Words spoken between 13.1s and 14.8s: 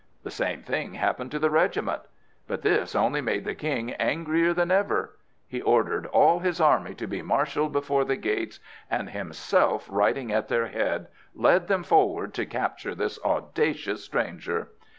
audacious stranger.